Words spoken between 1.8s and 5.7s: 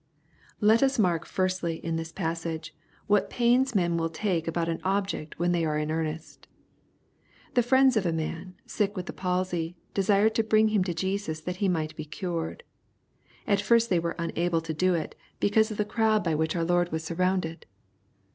this passage, what pains men will take about an ol^fect when they